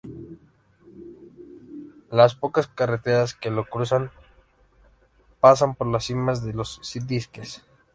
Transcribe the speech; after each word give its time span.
Las 2.09 2.33
pocas 2.33 2.65
carreteras 2.65 3.35
que 3.35 3.51
lo 3.51 3.65
cruzan 3.65 4.09
pasan 5.39 5.75
por 5.75 5.85
las 5.85 6.05
cimas 6.05 6.43
de 6.43 6.53
los 6.53 6.81
diques. 7.05 7.63